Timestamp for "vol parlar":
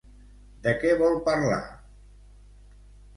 1.01-1.59